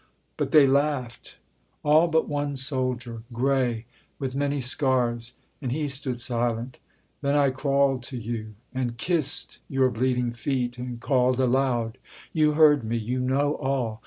But 0.35 0.49
they 0.51 0.65
laughed; 0.65 1.37
All 1.83 2.07
but 2.07 2.27
one 2.27 2.55
soldier, 2.55 3.21
gray, 3.31 3.85
with 4.17 4.33
many 4.33 4.59
scars; 4.59 5.35
And 5.61 5.71
he 5.71 5.87
stood 5.87 6.19
silent. 6.19 6.79
Then 7.21 7.35
I 7.35 7.51
crawled 7.51 8.01
to 8.05 8.17
you, 8.17 8.55
And 8.73 8.97
kissed 8.97 9.59
your 9.69 9.91
bleeding 9.91 10.31
feet, 10.31 10.79
and 10.79 10.99
called 10.99 11.39
aloud 11.39 11.99
You 12.33 12.53
heard 12.53 12.83
me! 12.83 12.97
You 12.97 13.19
know 13.19 13.57
all! 13.57 13.99